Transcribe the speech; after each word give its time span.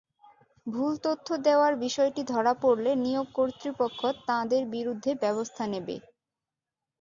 ভুল 0.67 0.93
তথ্য 1.03 1.27
দেওয়ার 1.45 1.73
বিষয়টি 1.85 2.21
ধরা 2.31 2.53
পড়লে 2.61 2.91
নিয়োগ 3.03 3.27
কর্তৃপক্ষ 3.37 3.99
তাঁদের 4.27 4.63
বিরুদ্ধে 4.75 5.11
ব্যবস্থা 5.23 5.63
নেবে। 5.73 5.95